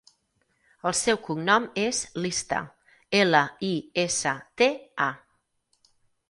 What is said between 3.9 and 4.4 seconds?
essa,